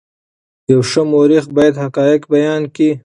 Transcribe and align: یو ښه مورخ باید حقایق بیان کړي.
یو 0.71 0.79
ښه 0.89 1.01
مورخ 1.11 1.45
باید 1.57 1.75
حقایق 1.83 2.21
بیان 2.33 2.61
کړي. 2.75 2.91